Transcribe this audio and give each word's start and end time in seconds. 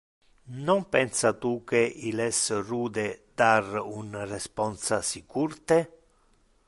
Non 0.67 0.79
pensa 0.93 1.31
tu 1.43 1.51
que 1.71 1.81
il 2.07 2.17
es 2.29 2.39
rude 2.69 3.07
dar 3.41 3.65
un 3.99 4.09
responsa 4.35 4.97
si 5.09 5.21
curte? 5.33 5.79